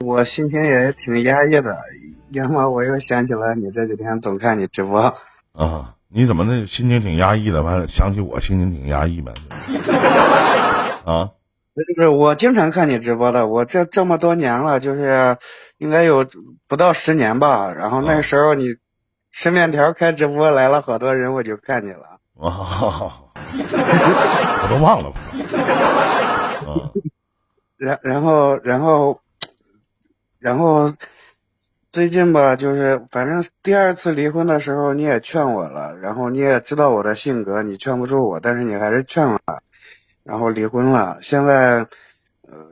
[0.00, 1.76] 我心情也挺压抑的，
[2.30, 5.14] 要么我又想起了你这几天总看你直播。
[5.52, 7.62] 啊，你怎么那心情挺压抑的？
[7.62, 9.32] 完了想起我心情挺压抑呗？
[11.04, 11.30] 啊，
[11.96, 15.36] 就是我经常看你直播的，我这这么多年了，就是
[15.78, 16.26] 应该有
[16.66, 17.72] 不到十年吧。
[17.72, 18.68] 然后那时候你
[19.32, 22.18] 吃面条开直播来了好多人，我就看你了。
[22.40, 22.48] 啊，
[24.62, 25.12] 我都忘了。
[26.68, 26.90] 啊，
[27.76, 29.20] 然然后然后
[30.38, 30.92] 然后
[31.90, 39.40] 最近吧，就是反正第二次离婚的时候你也劝我了，然后你也知道我的性格，你劝不住我，但是你还是劝了，
[40.22, 41.18] 然后离婚了。
[41.22, 41.86] 现在
[42.42, 42.66] 呃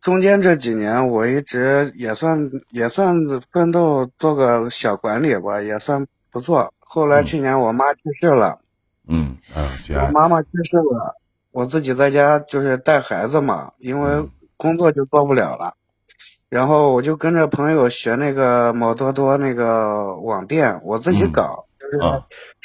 [0.00, 3.16] 中间这几年我一直也算也算
[3.52, 6.72] 奋斗做个小管理吧，也算不错。
[6.78, 8.58] 后来去年我妈去世了。
[9.06, 11.16] 嗯嗯，我妈妈去世了，
[11.50, 15.74] 我自己在家就是带孩子嘛，因为工作就做不了了，
[16.52, 21.98] 然后我就跟着朋友学那个某多多那个网店，我自己搞，就是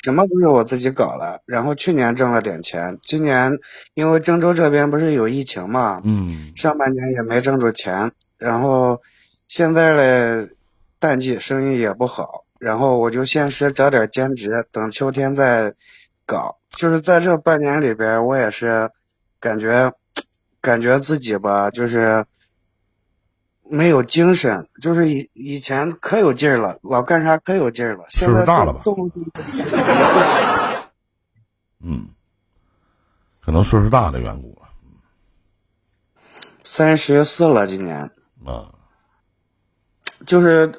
[0.03, 1.39] 什么都是我自己搞了。
[1.45, 3.49] 然后去年挣了点钱，今年
[3.93, 9.01] 因为郑州这边不是有疫情嘛，嗯，上半年也没挣着钱，然后
[9.47, 10.49] 现在嘞
[10.99, 15.73] 淡季生意也不好，然后我就先是找点兼职，等秋天再。
[16.29, 18.89] 搞就是在这半年里边，我也是
[19.39, 19.93] 感觉
[20.59, 22.25] 感觉自己吧，就是
[23.69, 28.05] 没有精神，就是以以前可有劲儿了，老干啥可有劲儿了。
[28.09, 28.83] 岁数大了吧？
[31.83, 32.09] 嗯，
[33.41, 34.69] 可能岁数大的缘故了。
[36.63, 38.11] 三十四了，今年。
[38.45, 38.73] 啊。
[40.25, 40.71] 就是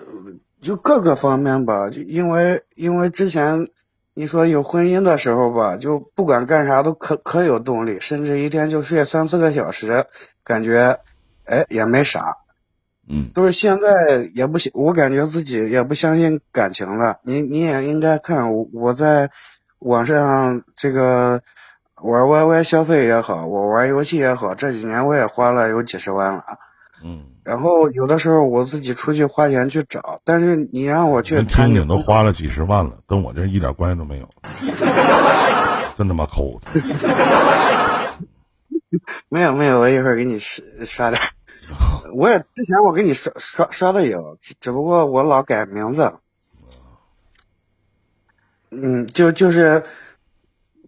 [0.61, 3.69] 就各个方面吧，就因为因为之前。
[4.15, 10.09] 你说有婚姻的时候吧，就不管干啥都可可有动力，甚至一天就睡三四个小时，
[10.43, 10.99] 感觉，
[11.45, 12.37] 哎也没啥，
[13.09, 17.21] 嗯，都是现在也不行，我感觉自己也不相信感情了。
[17.23, 19.31] 你你也应该看我我在
[19.79, 21.41] 网上这个
[22.03, 26.45] 玩 YY 消费也好，我玩游戏也好，这几年我也花了有几十万了。
[27.03, 34.29] 嗯，然后有的时候我自己出去花钱去找，但是你让我去，天津都花了几十万了，跟我这一点关系都没有，
[35.97, 36.61] 真他妈抠。
[39.29, 41.23] 没有没有，我一会儿给你刷刷点。
[42.13, 46.15] 我也之前我给你刷刷刷的有，只不过我老改名字。
[48.71, 49.85] 嗯，就就是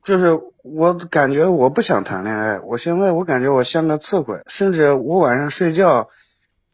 [0.03, 0.41] 就是。
[0.63, 6.11] 我感觉我不想谈恋爱，我现在我感觉我像个刺猬，甚至我晚上睡觉，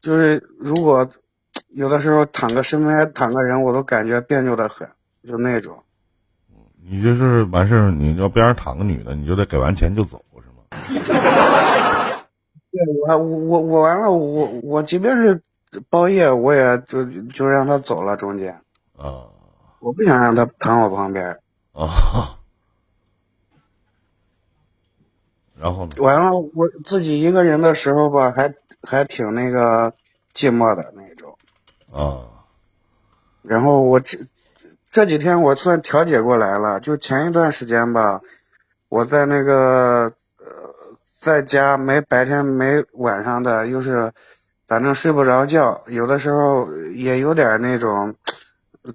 [0.00, 1.08] 就是如果
[1.68, 4.88] 有的时候躺个身边躺个人，我都感觉别扭的很，
[5.22, 5.84] 就那种。
[6.82, 10.64] 你就是完事儿，你要边上躺个女的，你就得给完钱就走，是吗？
[12.76, 15.40] 对我我我完了，我我即便是
[15.88, 18.52] 包夜，我也就就让他走了中间。
[18.96, 19.28] 啊。
[19.80, 21.38] 我不想让他躺我旁边。
[21.72, 22.38] 啊。
[25.58, 29.94] 然后完了，我自己一个人的时候吧，还还挺那个
[30.34, 31.38] 寂寞的那种。
[31.90, 32.28] 啊。
[33.42, 34.18] 然后我这
[34.90, 38.20] 这几天我算调节过来了，就前一段时间吧，
[38.90, 40.12] 我在那个呃
[41.26, 44.12] 在家没白天没晚上的，又是
[44.68, 48.14] 反正睡不着觉，有的时候也有点那种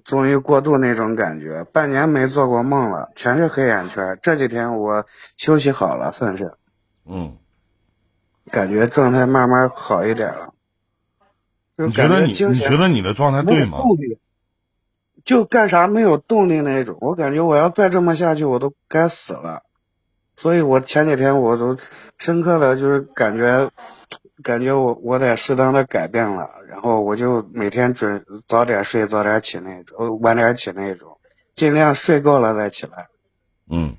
[0.02, 4.18] 终于过度那种感觉，半年没做过梦了，全是黑眼圈。
[4.22, 5.04] 这几天我
[5.36, 6.54] 休息好了，算是。
[7.04, 7.36] 嗯，
[8.50, 10.54] 感觉状态慢慢好一点了。
[11.76, 13.76] 你觉得你你觉得你的状态对吗？
[15.22, 19.64] 就干啥没有动力那种，我感觉我要再这么下去，我都该死了。
[20.42, 21.76] 所以我前几天我都
[22.18, 23.70] 深刻的就是感觉，
[24.42, 26.50] 感觉我我得适当的改变了。
[26.68, 31.16] 然后我就每天准早点睡，早点起那种，晚点起那种，
[31.54, 33.06] 尽量睡够了再起来。
[33.70, 33.96] 嗯。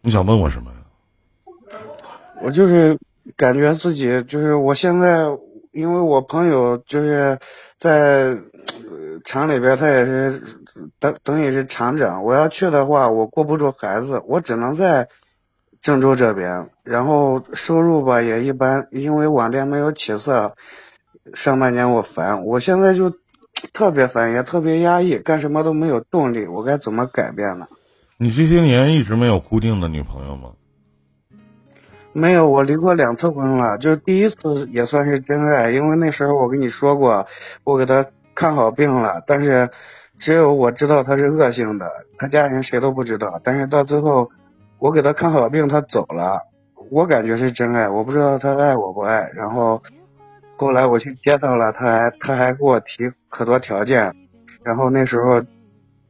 [0.00, 0.76] 你想问我什么呀？
[2.42, 2.96] 我就是
[3.36, 5.24] 感觉自己就是我现在，
[5.72, 7.36] 因为我朋友就是
[7.76, 8.36] 在
[9.24, 10.42] 厂里边，他也是
[10.98, 12.24] 等等于是厂长。
[12.24, 15.08] 我要去的话，我顾不住孩子，我只能在
[15.80, 16.70] 郑州这边。
[16.84, 20.54] 然后收入吧也一般，因为网店没有起色。
[21.34, 23.12] 上半年我烦，我现在就
[23.72, 26.46] 特别烦，也特别压抑，干什么都没有动力。
[26.46, 27.68] 我该怎么改变呢？
[28.16, 30.50] 你这些年一直没有固定的女朋友吗？
[32.12, 37.26] 没有，我离过两次婚了，就是第一次也算是真爱，因为那时候我跟你说过，
[37.62, 38.04] 我给他
[38.34, 39.68] 看好病了，但是
[40.18, 41.86] 只有我知道他是恶性的，
[42.18, 43.40] 他家人谁都不知道。
[43.42, 44.30] 但是到最后，
[44.78, 46.46] 我给他看好病，他走了，
[46.90, 49.30] 我感觉是真爱，我不知道他爱我不爱。
[49.34, 49.82] 然后
[50.56, 54.14] 后来我去接他了，他还他还给我提可多条件，
[54.62, 55.40] 然后那时候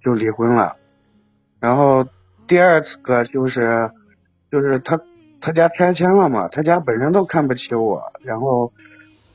[0.03, 0.77] 就离婚了。
[1.61, 2.05] 然后
[2.47, 3.91] 第二个就是
[4.51, 4.99] 就是他
[5.41, 8.73] 他家拆迁了嘛，他家本身都看不起我，然后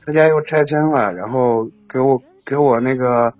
[0.04, 3.34] 他家又拆迁了，然后给我给我那个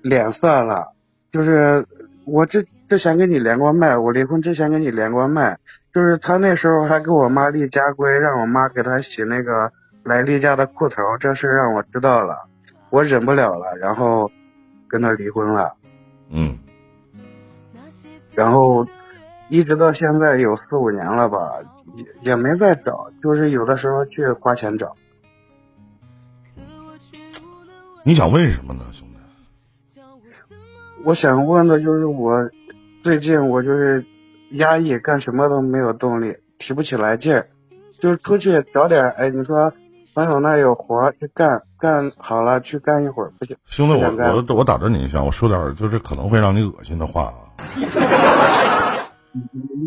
[0.00, 0.94] 脸色了，
[1.30, 1.84] 就是
[2.24, 2.64] 我之。
[2.88, 5.58] 之前跟你连过麦，我离婚之前跟你连过麦，
[5.94, 9.72] 就是他那时候还给我妈立家规，让我妈给他洗那个
[10.02, 12.46] 来例假的裤头，这事让我知道了，
[12.90, 14.30] 我忍不了了，然后
[14.90, 15.74] 跟他离婚了。
[16.28, 16.58] 嗯。
[18.34, 18.86] 然后
[19.48, 21.60] 一直到现在有四五年了吧，
[21.94, 24.94] 也也没再找，就是有的时候去花钱找。
[28.04, 29.16] 你想问什么呢，兄弟？
[31.04, 32.48] 我想问的就是我。
[33.02, 34.06] 最近我就是
[34.50, 37.48] 压抑，干什么都没有动力，提不起来劲儿，
[37.98, 39.72] 就是出去找点，哎，你说
[40.14, 43.56] 朋友那有活去干，干好了去干一会儿不行。
[43.66, 47.42] 兄弟，我我我打断你一下，我说点就是可能会让你恶心的话啊。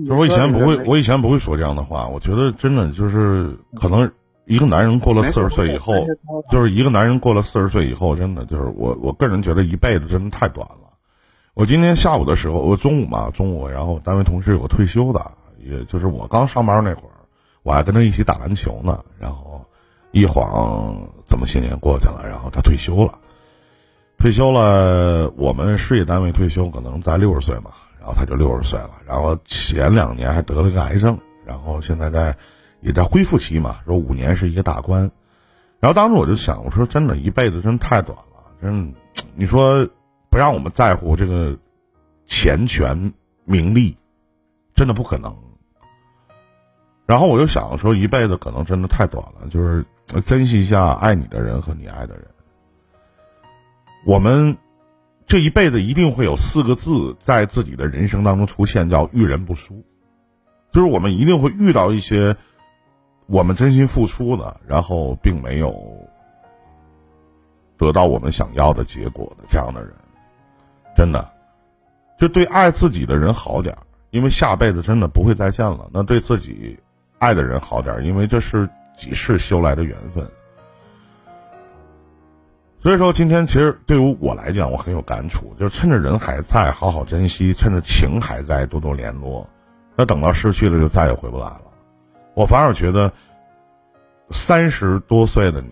[0.06, 2.06] 就是我以前不会，我以前不会说这样的话。
[2.06, 4.12] 我觉得真的就是可能
[4.46, 5.94] 一个男人过了四十岁以后，
[6.52, 10.94] 就是一个男人过了四十岁以后，真的就是我我个人觉得一辈子真的太短了。
[11.54, 17.16] 我今天下午的时候，我中午嘛，中午，然后单位同事有个退休的，也就是我刚上班那会儿，
[17.64, 19.04] 我还跟他一起打篮球呢。
[19.18, 19.66] 然后
[20.12, 23.18] 一晃这么些年过去了，然后他退休了，
[24.18, 25.32] 退休了。
[25.38, 28.92] 我们事业单位退休可能在六十岁嘛，然后他就六十岁了。
[29.08, 32.36] 然后前两年还得了个癌症，然后现在在
[32.86, 35.12] 也在恢复期嘛，说五年是一个大关。
[35.82, 38.94] 然后当时我就想，我说真的，一辈子真太短了，真，
[39.36, 39.86] 你说。
[40.28, 41.58] 不让我们在乎这个
[42.26, 43.14] 钱权
[43.46, 43.96] 名利，
[44.74, 45.34] 真的不可能。
[47.06, 49.86] 然后我就想说，一辈子可能真的太短了，就是
[50.26, 52.26] 珍惜一下爱你的人和你爱的人。
[54.06, 54.58] 我们
[55.26, 59.86] 这一辈子一定会有四个字在自己的人生当中出现，叫遇人不淑。
[60.74, 62.36] 就是我们一定会遇到一些
[63.28, 65.76] 我们真心付出的，然后并没有
[67.78, 69.92] 得到我们想要的结果的这样的人。
[70.96, 71.28] 真的，
[72.18, 73.82] 就对爱自己的人好点儿，
[74.12, 75.90] 因为下辈子真的不会再见了。
[75.92, 76.80] 那对自己
[77.20, 80.26] 爱的人好点儿，因为这是几世修来的缘分。
[82.82, 89.50] 所以说，今天其实对于我来讲，我很有感触，就是趁着人还在，好好珍惜；趁着情还在，多多联络。
[89.96, 91.62] 那等到失去了，就再也回不来了。
[92.36, 93.12] 我反而觉得，
[94.30, 95.72] 三十多岁的你，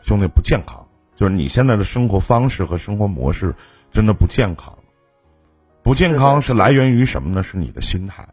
[0.00, 0.86] 兄弟不健康，
[1.16, 3.54] 就是你现在的生活方式和生活模式。
[3.90, 4.76] 真的不健康，
[5.82, 7.42] 不健康是来源于什么呢？
[7.42, 8.28] 是你的心态，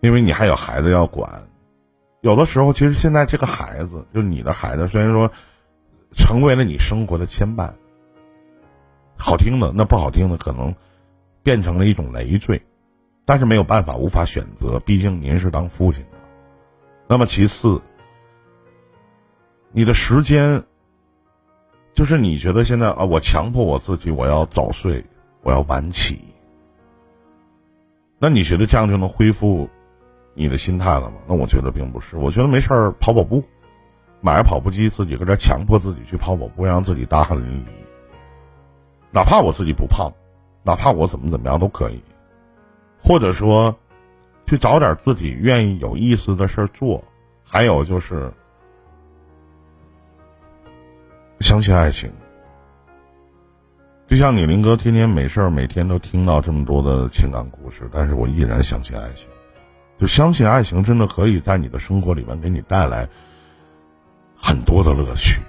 [0.00, 1.46] 因为你还有孩子要管，
[2.22, 5.30] 有的时候其实现在这个孩子，就是你的孩子，虽然说
[6.14, 7.70] 成为了你生活的牵绊，
[9.18, 10.74] 好听的那不好听的可能
[11.42, 12.62] 变成了一种累赘，
[13.24, 16.18] 但是没有办法，无法选择，毕竟您是当父亲的。
[17.08, 17.80] 那么其次，
[19.70, 20.62] 你的时间。
[21.94, 25.04] 就是你觉得现在啊，我强迫我自己，我要早睡，
[25.42, 26.18] 我要晚起。
[28.18, 29.68] 那你觉得这样就能恢复
[30.32, 31.16] 你的心态了吗？
[31.26, 32.16] 那我觉得并不是。
[32.16, 33.44] 我觉得没事儿，跑跑步，
[34.22, 37.66] 买个跑步机，自己搁这强迫自己去跑跑步，让自己大汗淋漓。
[39.10, 40.10] 哪怕我自己不胖，
[40.62, 42.02] 哪怕我怎么怎么样都可以。
[43.02, 43.76] 或者说，
[44.46, 47.02] 去找点自己愿意有意思的事儿做。
[47.42, 48.32] 还有就是。
[51.40, 52.08] 相信爱情，
[54.06, 59.26] 就像你林哥天天没事儿，每天都听到这么多的情感故事，但是我依然相信爱情。
[59.98, 63.08] 就相信爱情真的可以在你的生活里面给你带来
[64.36, 65.40] 很多的乐趣。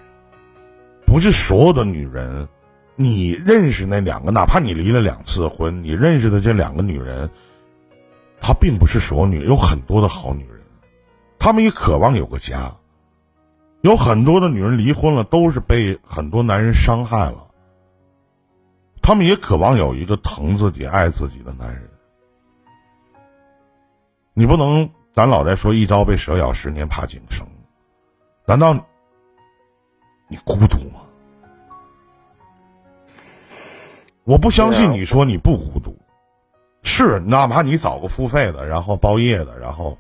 [1.06, 2.48] 不是所有的女人，
[2.96, 7.30] 你认识那两个，哪怕你离了两次婚，你认识的这两个女人，
[8.40, 10.62] 她并不是所有女，有很多的好女人，
[11.40, 12.76] 她们也渴望有个家。
[13.82, 17.48] 有很多的女人离婚了，都是被很多男人伤害了。
[19.02, 21.90] 他们也渴望有一个疼自己、爱自己的男人。
[24.34, 27.46] 你不能，咱老在说“一朝被蛇咬，十年怕井绳”，
[28.48, 28.74] 难道
[30.30, 31.02] 你孤独吗？
[34.26, 35.98] 我不相信你说你不孤独，
[36.82, 39.98] 是哪怕你找个付费的，然后包夜的，然后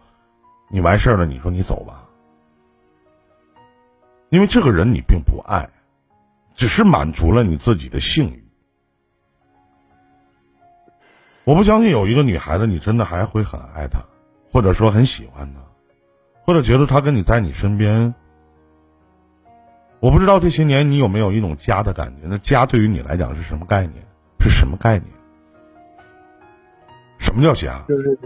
[0.69, 2.07] 你完事儿了，你说你走吧。
[4.29, 5.69] 因为这个人你并不爱，
[6.55, 8.41] 只是满足了你自己的性欲。
[11.43, 13.99] 我不相信有一个女孩子，你真的还会很爱她，
[14.53, 15.59] 或者说很喜欢她，
[16.45, 18.15] 或者觉得她跟你在你身边。
[19.99, 22.21] 我不知道这些年你有没有一种家的感觉？
[22.23, 24.01] 那家对于你来讲是什么概念？
[24.43, 25.09] 是什么概念？
[27.17, 27.81] 什么叫家？
[27.87, 28.19] 就是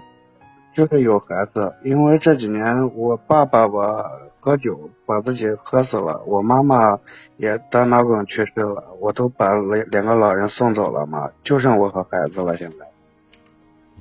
[0.76, 7.00] 就是有孩子，因为这几年我爸爸吧喝酒把自己喝死了，我妈妈
[7.38, 12.56] 也单脑梗去世了，我都把两两个老人送走了嘛，就剩我和孩子了。
[12.56, 12.88] 现在，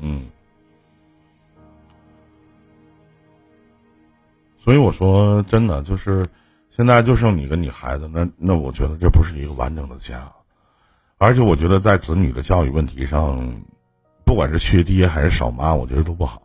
[0.00, 0.26] 嗯，
[4.64, 6.24] 所以我说真的就是。
[6.70, 10.30] 现在就剩你跟你孩子，那那我觉得这不是一个完整的家，
[11.18, 13.62] 而且我觉得在子女的教育问题上，
[14.24, 16.42] 不管是缺爹还是少妈，我觉得都不好。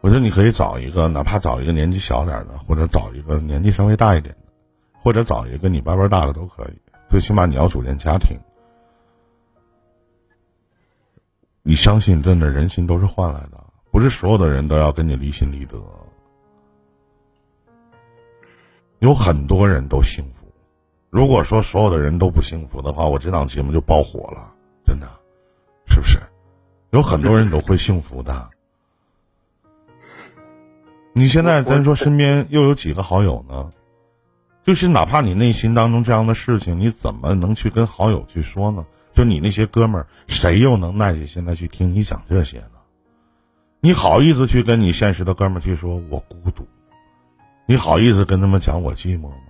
[0.00, 4.52] 我觉得你可以找一个，哪怕找一个年纪小点的，或者找一个年纪稍微大一点的，
[5.02, 6.78] 或者找一个你班班大的都可以。
[7.08, 8.38] 最起码你要组建家庭，
[11.62, 15.82] 你相信，真的人心都是换来的，不是所有的人都要跟你离心离德。
[18.98, 20.37] 有很多人都幸福，
[21.10, 25.08] 如果说所有的人都不幸福的话，我这档节目就爆火了，真的，
[25.86, 26.18] 是不是？
[26.90, 28.50] 有很多人都会幸福的。
[31.14, 33.72] 你现在咱说身边又有几个好友呢？
[34.64, 38.84] 就是哪怕你内心当中这样的事情，你怎么能去跟好友去说呢？
[39.14, 42.72] 就你那些哥们儿，谁又能耐下现在去听你讲这些呢？
[43.80, 46.68] 你好意思去跟你现实的哥们儿去说，我孤独。
[47.64, 49.47] 你好意思跟他们讲我寂寞吗？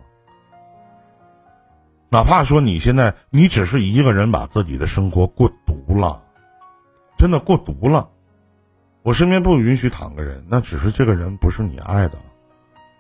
[2.11, 6.23] 哪怕说你现在你只是一个人把自己的生活过独了，
[7.19, 8.09] 真的过独了。
[9.03, 12.19] 我身边不允许躺个人，那只是这个人不是你爱的，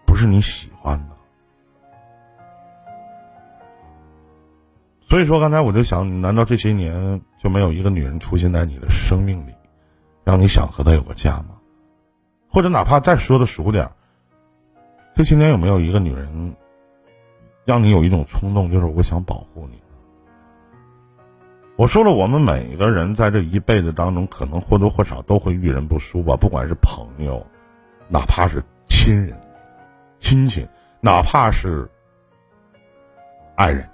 [0.06, 1.16] 不是你喜欢的。
[5.08, 9.54] 所以说，刚才我就想，难道这些年就没有一个女人出现在你的生命里，
[10.22, 11.56] 让你想和她有个家吗？
[12.50, 13.90] 或者哪怕再说的熟点。
[15.14, 16.54] 这些年有没有一个女人，
[17.68, 19.78] 让你有一种冲动，就是我想保护你？
[21.76, 27.46] 我说了，我们每个人在这一辈子当中，可能或多或少都会遇人不淑吧，不管是朋友，
[28.08, 29.38] 哪怕是亲人、
[30.18, 30.66] 亲戚，
[31.02, 31.86] 哪怕是
[33.54, 33.86] 爱人，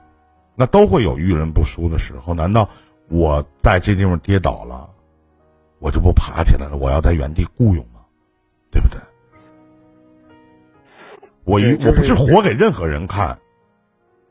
[0.55, 2.33] 那都会有遇人不淑的时候。
[2.33, 2.69] 难道
[3.09, 4.89] 我在这地方跌倒了，
[5.81, 6.77] 我就不爬起来了？
[6.77, 8.03] 我要在原地雇佣吗？
[8.71, 9.01] 对不对？
[11.43, 13.37] 我一我不是活给任何人看，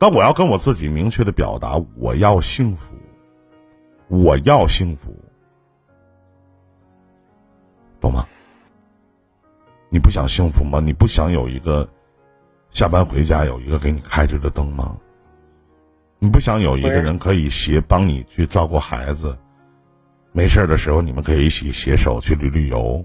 [0.06, 2.94] 但我要跟我自己明确的表达，我要幸福，
[4.08, 5.18] 我要幸福，
[8.02, 8.26] 懂吗？
[9.88, 10.78] 你不想幸福吗？
[10.78, 11.88] 你不想有一个
[12.68, 14.94] 下班回家有一个给你开着的灯吗？
[16.18, 19.34] 你不想有一个人可以携帮你去照顾孩子，
[20.32, 23.02] 没事的时候你们可以一起携手去旅旅游，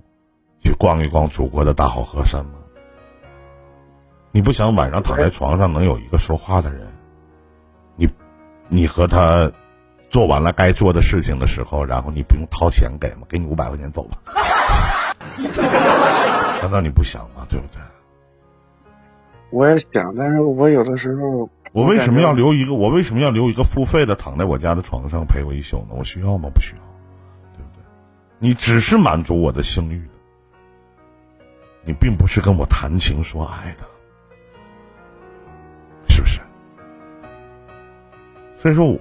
[0.60, 2.56] 去逛一逛祖国的大好河山吗？
[4.32, 6.89] 你不想晚上躺在床上能有一个说话的人，你，
[8.70, 9.52] 你和他
[10.10, 13.24] 做完了该做的事情的时候，然后你不用掏钱给吗？
[13.28, 14.18] 给你五百块钱走吧。
[16.62, 17.46] 难道你不想吗？
[17.50, 17.82] 对不对？
[19.52, 22.74] 我也想，但是我有的时候，我为什么要留一个？
[22.74, 25.96] 我为什么要留一个付费的躺在我家的床上陪我一宿呢？
[25.98, 26.50] 我需要吗？
[26.54, 26.82] 不需要，
[27.58, 27.84] 对不对？
[28.38, 30.14] 你只是满足我的性欲的，
[31.84, 33.84] 你并不是跟我谈情说爱的。
[38.62, 39.00] 所以说，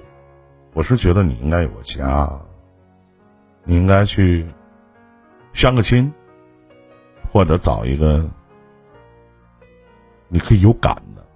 [0.73, 2.31] 我是觉得你应该有个家，
[3.65, 4.47] 你应该去
[5.53, 6.13] 相个亲，
[7.33, 8.25] 或者找一个
[10.29, 11.27] 你可以有感的。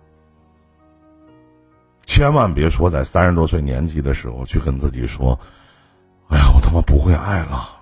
[2.07, 5.39] 千万别说在三十多岁年纪的时候去跟自己说
[6.31, 7.81] ：“哎呀，我他妈不会爱了。”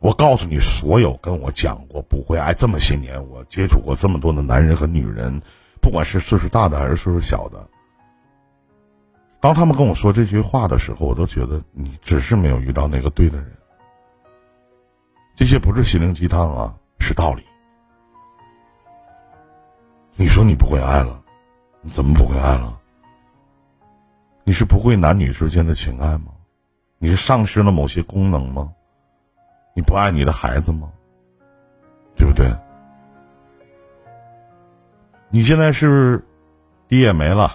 [0.00, 5.40] 我告诉你，所有跟我讲过不会爱这么些年，我接触过这么多的男人和女人。
[5.82, 7.68] 不管是岁数大的还是岁数小的，
[9.40, 13.50] 当他们跟我说这句话的时候，我都觉得你只是没有遇到那个对的人。
[15.34, 17.42] 这些不是心灵鸡汤啊，是道理。
[20.16, 21.22] 你说你不会爱了，
[21.80, 22.78] 你怎么不会爱了？
[24.44, 26.32] 你是不会男女之间的情爱吗？
[26.98, 28.70] 你是丧失了某些功能吗？
[29.74, 30.90] 你不爱你的孩子吗？
[32.14, 32.52] 对不对？
[35.30, 36.22] 你现在是
[36.88, 37.50] 爹也没了，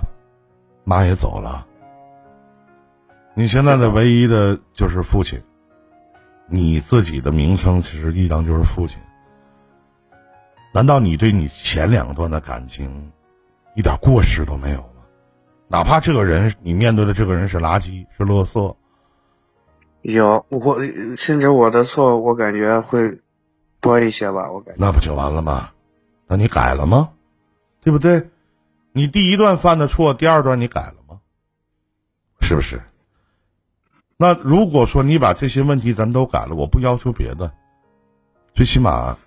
[0.84, 1.68] 妈也走了，
[3.36, 5.42] 你现在的唯一的就是父亲。
[6.48, 9.00] 你自己的名称其实一当就是父亲。
[10.72, 13.12] 难道你对你前两段的感情
[13.76, 15.04] 一点过失都没有吗？
[15.68, 18.76] 哪怕这个人你面对的这个人是垃圾是垃圾，
[20.02, 20.78] 有我，
[21.18, 23.20] 甚至我的错，我感觉会
[23.82, 24.52] 多一些吧。
[24.52, 25.72] 我感觉那不就完了吗？
[26.28, 27.10] 那你改了吗？
[27.82, 28.30] 对不对？
[28.92, 31.20] 你第一段犯的错，第二段你改了吗？
[32.40, 32.80] 是不是？
[34.18, 37.52] 那如果说你把这些问题咱都改了，我不要求别的，
[38.54, 39.18] 最起码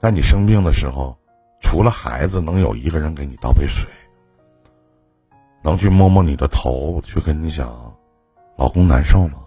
[0.00, 1.16] 在你生病的时候，
[1.60, 3.90] 除了孩子，能有一个人给你倒杯水，
[5.62, 7.94] 能去摸摸你的头，去跟你讲，
[8.56, 9.38] 老公难受吗？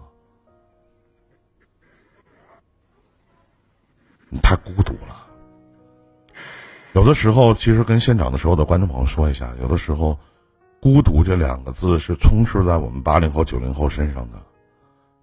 [4.28, 5.26] 你太孤独了。
[6.92, 10.18] 有的时候，其实跟现场的所有的观众朋友说一下，有的时候，
[10.80, 14.42] 孤独这两个字是充斥在我们八零后、九零后身上的。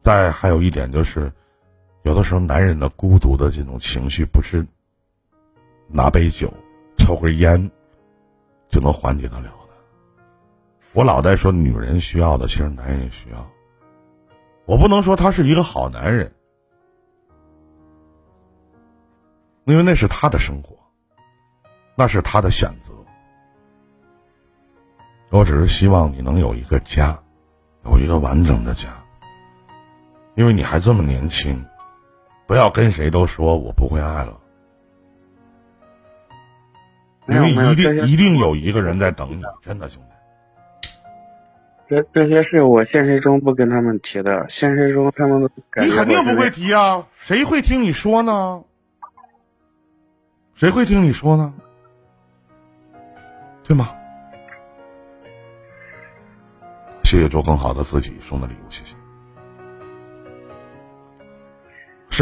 [0.03, 1.31] 再还有一点就是，
[2.01, 4.67] 有的时候男人的孤独的这种情绪，不是
[5.87, 6.53] 拿杯酒、
[6.97, 7.71] 抽根烟
[8.67, 9.73] 就能缓解得了的。
[10.91, 13.49] 我老在说，女人需要的，其实男人也需要。
[14.65, 16.31] 我不能说他是一个好男人。
[19.65, 20.77] 因为那是他的生活，
[21.95, 22.93] 那是他的选择。
[25.29, 27.17] 我只是希望你能有一个家，
[27.85, 29.02] 有一个完整的家。
[30.35, 31.63] 因为你还这么年轻，
[32.47, 34.39] 不要跟谁都说我不会爱了。
[37.29, 40.09] 因为一定一定有一个人在等你，真的兄弟。
[41.87, 45.49] 这这些是我现实中不跟他们提的，现实中他们都
[45.81, 48.63] 你肯定不会提啊，谁会听你说呢？
[50.55, 51.53] 谁会听你说呢？
[53.63, 53.95] 对吗？
[57.03, 58.95] 谢谢做更好的自己送的礼物，谢谢。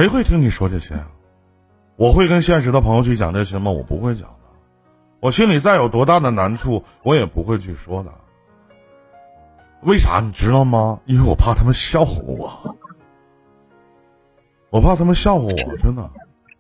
[0.02, 0.96] 谁会听你说这些？
[1.96, 3.70] 我会跟现实的朋友去讲这些吗？
[3.70, 4.36] 我不会讲的。
[5.20, 8.12] 我心里再有多大的难处，我也不会去说的。
[9.84, 11.00] 为啥你知道吗？
[11.06, 12.76] 因为我怕他们笑话我，
[14.72, 16.10] 我怕他们笑话我，真的。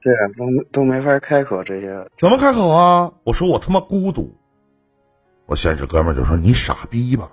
[0.04, 2.08] 对啊，都都没法开口这些。
[2.20, 3.12] 怎么开口啊？
[3.24, 4.38] 我说我他妈孤独。
[5.48, 7.28] 我现实哥们就说你傻逼吧。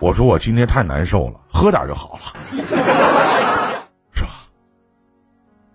[0.00, 2.22] 我说我今天太难受了，喝点就好了，
[4.14, 4.48] 是吧？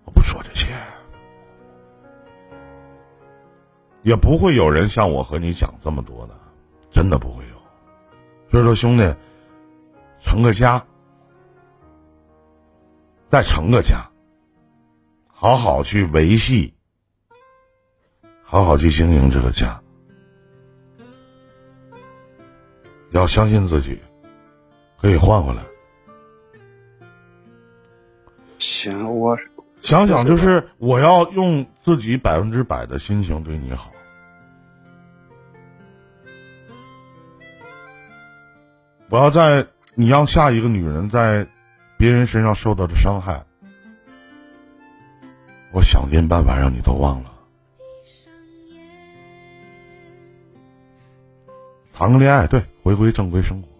[0.04, 0.74] 我不说这些，
[4.02, 6.34] 也不会有人像我和你讲这么多的，
[6.90, 7.54] 真的不会有。
[8.50, 9.14] 所以说，兄弟，
[10.22, 10.84] 成个家。
[13.30, 14.08] 再成个家，
[15.26, 16.72] 好好去维系，
[18.44, 19.82] 好好去经营这个家，
[23.10, 24.00] 要相信自己，
[25.04, 25.62] 可以换回来。
[28.56, 29.36] 行，我
[29.82, 33.92] 想想，就是我要用自己百分之百的心情对你好，
[39.10, 41.46] 我要在你让下一个女人在。
[41.96, 43.46] 别人身上受到的伤害，
[45.72, 47.32] 我想尽办法让你都忘了。
[51.94, 53.73] 谈个恋爱，对，回归正规生活。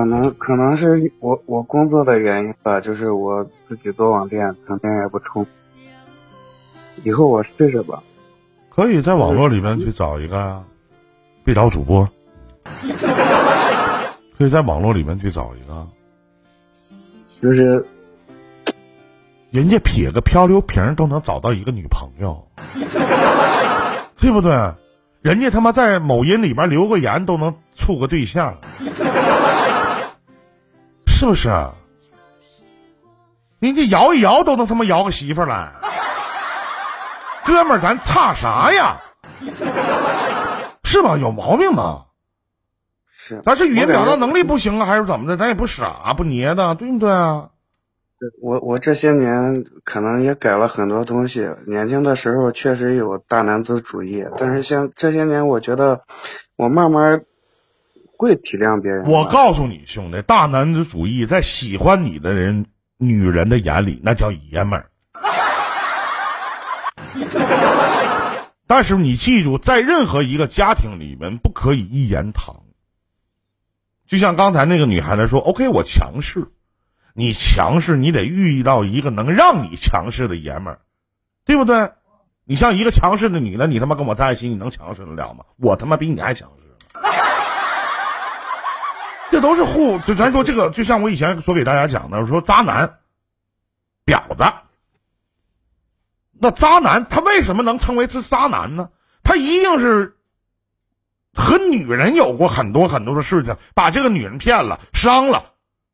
[0.00, 5.46] 可能可能是我我工作的原因吧，就是我自己做网店，成天也不充。
[7.04, 8.02] 以后我试试吧。
[8.70, 10.64] 可以在网络里面去找一个，
[11.44, 12.08] 别找主播。
[14.38, 15.86] 可以在网络里面去找一个，
[17.42, 17.84] 就是
[19.50, 22.42] 人家撇个漂流瓶都能找到一个女朋友，
[24.16, 24.72] 对不对？
[25.20, 28.56] 人家他妈在某音里面留个言都能处个对象，
[31.20, 31.50] 是不是？
[33.58, 35.70] 人家摇一摇都能他妈摇个媳妇儿来，
[37.44, 38.98] 哥们儿，咱差啥呀？
[40.82, 41.18] 是吧？
[41.18, 42.06] 有毛病吗？
[43.44, 45.36] 咱是语言表达能力不行啊，还是怎么的？
[45.36, 47.50] 咱也不傻不捏的，对不对啊？
[48.40, 51.50] 我我这些年可能也改了很多东西。
[51.66, 56.00] 年轻的时候确实有大男子主义，但是像这些年，我觉得
[56.56, 57.24] 我慢慢
[58.20, 59.06] 会体谅别人。
[59.06, 62.66] 我告诉你，兄弟，大男子主义在喜欢你的人、
[62.98, 64.90] 女人的眼里，那叫爷们儿。
[68.68, 72.60] 但是你记住，在任何一个家庭里面，不可以一言堂。
[74.06, 76.46] 就像刚才那个女孩子说：“OK，我强势，
[77.14, 80.80] 你强势，你得遇到一个能让你强势的爷们儿，
[81.46, 81.90] 对不对？
[82.44, 85.46] 你像一个强势的女的，你他妈跟我在一起，你能强势得了吗？
[85.56, 86.69] 我他妈比你还强势，
[89.30, 92.98] 这都是互就咱说这个，就像我以前所给大家讲的，我说渣男、
[94.04, 94.44] 婊子，
[96.32, 98.88] 那渣男他为什么能称为是渣男呢？
[99.22, 100.16] 他一定是
[101.34, 105.44] 和女人有过很多很多的事情，把这个女人骗了、伤了，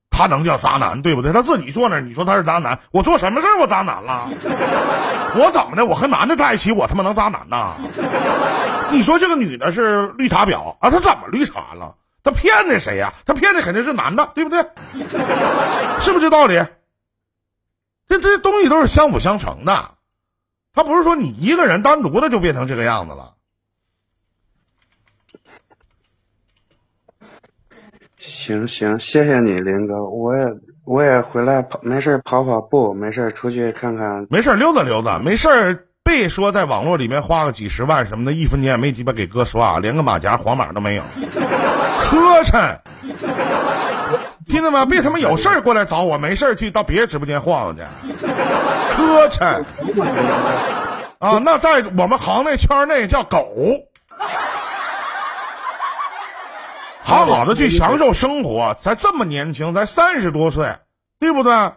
[0.09, 1.33] 他能叫渣男对不对？
[1.33, 2.81] 他自己坐那，你说他是渣男？
[2.91, 4.29] 我做什么事我渣男了？
[5.37, 5.85] 我怎么的？
[5.85, 7.77] 我和男的在一起，我他妈能渣男呐？
[8.91, 10.89] 你说这个女的是绿茶婊啊？
[10.89, 11.97] 她怎么绿茶了？
[12.27, 13.15] 她骗的谁呀？
[13.25, 14.61] 他骗的肯定是男的，对不对？
[16.01, 16.61] 是不是这道理？
[18.09, 19.93] 这这东西都是相辅相成的，
[20.75, 23.35] 他不是说你一个人单独的就变成这个样子了。
[28.19, 30.45] 行行，谢谢你，林哥，我也
[30.85, 41.05] 我也回来跑，没事跑跑步，没事出去看看，没事溜达溜达，没事别说在网络里面花个几十万什么的，一分钱也没鸡巴给哥刷，连个马甲黄码都没有，
[42.09, 42.79] 磕碜。
[44.47, 44.87] 听见没？
[44.87, 47.83] 别他妈有事儿过来找我，没事儿去到别人直播间晃晃去，
[48.95, 49.65] 磕碜。
[51.19, 53.49] 啊，那在我们行内圈内叫狗。
[57.01, 60.77] 好好的去享受生活，才这么年轻，才三十多岁，
[61.19, 61.73] 对不对？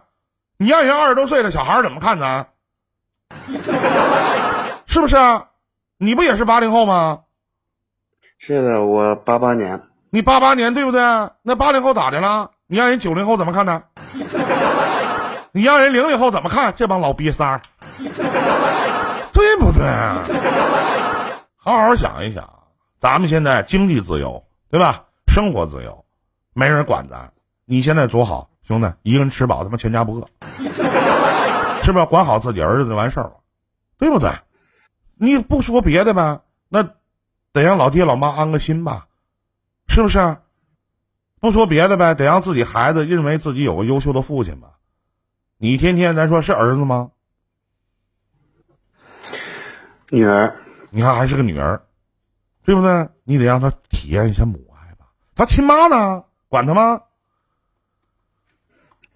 [0.56, 2.48] 你让人二十多岁的小孩怎么看咱？
[4.86, 5.46] 是不是啊？
[5.98, 7.20] 你不也是八零后吗？
[8.38, 9.82] 是的，我八八年。
[10.10, 11.00] 你八八年对不对？
[11.42, 12.50] 那八零后咋的了？
[12.66, 13.80] 你让人九零后怎么看呢？
[15.52, 17.60] 你让人零零后怎么看这帮老瘪三儿？
[19.32, 19.86] 对不对？
[21.56, 22.48] 好好想一想，
[23.00, 25.04] 咱们现在经济自由，对吧？
[25.26, 26.04] 生活自由，
[26.54, 27.32] 没人管咱。
[27.64, 30.26] 你现在多好，兄弟，一个人吃饱，他妈全家不饿，
[31.84, 32.04] 是不是？
[32.06, 33.32] 管好自己儿子就完事儿了，
[33.98, 34.30] 对不对？
[35.16, 36.82] 你不说别的吧，那
[37.52, 39.06] 得让老爹老妈安个心吧，
[39.90, 40.38] 是不是？
[41.40, 44.78] 不说别的呗，得让自己孩子认为自己有个优秀的父亲吧。
[45.58, 47.10] 你天天咱说是儿子吗？
[50.10, 50.54] 女儿，
[50.90, 51.82] 你看还是个女儿，
[52.64, 53.08] 对不对？
[53.24, 55.06] 你得让她体验一下母爱吧。
[55.34, 56.24] 她亲妈呢？
[56.48, 57.00] 管她吗？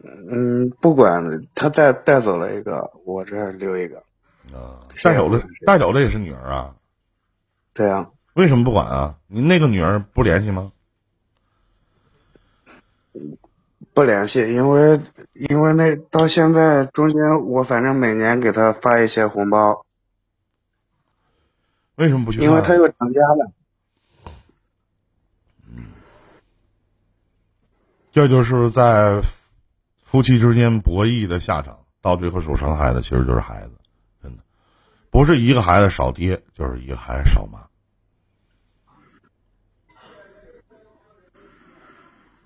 [0.02, 1.22] 嗯，不管，
[1.54, 3.98] 他带带走了一个，我这留一个。
[4.52, 6.74] 啊，带走的带走的也是女儿啊。
[7.72, 8.10] 对啊。
[8.34, 9.16] 为什么不管啊？
[9.26, 10.70] 你那个女儿不联系吗？
[13.92, 15.00] 不联系，因为
[15.34, 19.86] 因为那到现在中间，我反正每年给她发一些红包。
[21.94, 22.40] 为什么不去？
[22.40, 23.52] 因为她又成家了。
[25.68, 25.84] 嗯，
[28.10, 29.20] 这就是在
[30.02, 33.70] 夫妻之间博弈的下场，到最后受伤害的其实就是孩子，
[34.20, 34.42] 真的，
[35.08, 37.60] 不是一个孩子少爹，就是一个孩子少妈。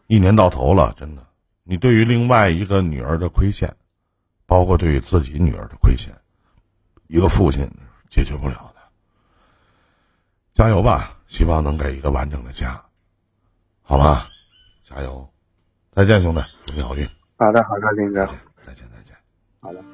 [0.08, 1.24] 一年到头了，真的，
[1.64, 3.72] 你对于另外一个女儿的亏欠，
[4.46, 6.12] 包括对于自己女儿的亏欠，
[7.08, 7.70] 一个父亲
[8.08, 8.80] 解决不了的。
[10.54, 12.82] 加油吧，希望能给一个完整的家，
[13.82, 14.28] 好吧？
[14.82, 15.30] 加油！
[15.92, 17.06] 再见，兄弟，祝你好运。
[17.36, 18.24] 好的，好的，林哥。
[18.64, 19.14] 再见，再见。
[19.60, 19.84] 好的。